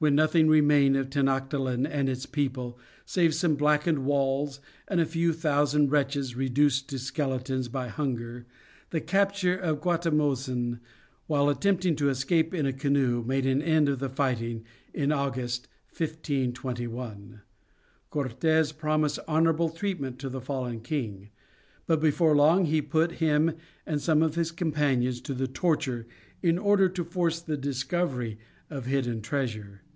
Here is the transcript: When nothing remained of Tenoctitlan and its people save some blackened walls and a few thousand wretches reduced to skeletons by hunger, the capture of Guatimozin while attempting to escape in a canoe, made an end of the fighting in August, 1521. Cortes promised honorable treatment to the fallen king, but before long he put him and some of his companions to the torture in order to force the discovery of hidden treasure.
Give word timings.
When 0.00 0.14
nothing 0.14 0.46
remained 0.46 0.96
of 0.96 1.10
Tenoctitlan 1.10 1.84
and 1.84 2.08
its 2.08 2.24
people 2.24 2.78
save 3.04 3.34
some 3.34 3.56
blackened 3.56 4.04
walls 4.04 4.60
and 4.86 5.00
a 5.00 5.04
few 5.04 5.32
thousand 5.32 5.90
wretches 5.90 6.36
reduced 6.36 6.88
to 6.90 7.00
skeletons 7.00 7.66
by 7.66 7.88
hunger, 7.88 8.46
the 8.90 9.00
capture 9.00 9.56
of 9.56 9.80
Guatimozin 9.80 10.78
while 11.26 11.48
attempting 11.48 11.96
to 11.96 12.10
escape 12.10 12.54
in 12.54 12.64
a 12.64 12.72
canoe, 12.72 13.24
made 13.24 13.44
an 13.44 13.60
end 13.60 13.88
of 13.88 13.98
the 13.98 14.08
fighting 14.08 14.64
in 14.94 15.10
August, 15.10 15.66
1521. 15.96 17.40
Cortes 18.10 18.70
promised 18.78 19.18
honorable 19.26 19.68
treatment 19.68 20.20
to 20.20 20.28
the 20.28 20.40
fallen 20.40 20.78
king, 20.80 21.30
but 21.88 21.98
before 22.00 22.36
long 22.36 22.66
he 22.66 22.80
put 22.80 23.14
him 23.18 23.52
and 23.84 24.00
some 24.00 24.22
of 24.22 24.36
his 24.36 24.52
companions 24.52 25.20
to 25.20 25.34
the 25.34 25.48
torture 25.48 26.06
in 26.40 26.56
order 26.56 26.88
to 26.88 27.02
force 27.02 27.40
the 27.40 27.56
discovery 27.56 28.38
of 28.70 28.86
hidden 28.86 29.20
treasure. 29.20 29.82